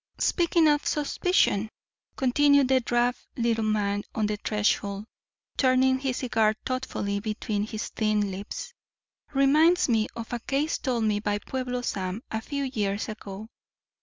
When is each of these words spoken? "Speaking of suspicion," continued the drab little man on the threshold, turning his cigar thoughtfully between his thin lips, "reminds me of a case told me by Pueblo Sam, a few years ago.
"Speaking 0.17 0.67
of 0.67 0.83
suspicion," 0.87 1.69
continued 2.15 2.69
the 2.69 2.79
drab 2.79 3.13
little 3.37 3.63
man 3.63 4.01
on 4.15 4.25
the 4.25 4.37
threshold, 4.37 5.05
turning 5.57 5.99
his 5.99 6.17
cigar 6.17 6.55
thoughtfully 6.65 7.19
between 7.19 7.67
his 7.67 7.89
thin 7.89 8.31
lips, 8.31 8.73
"reminds 9.31 9.87
me 9.89 10.07
of 10.15 10.33
a 10.33 10.39
case 10.39 10.79
told 10.79 11.03
me 11.03 11.19
by 11.19 11.37
Pueblo 11.37 11.83
Sam, 11.83 12.23
a 12.31 12.41
few 12.41 12.63
years 12.63 13.09
ago. 13.09 13.47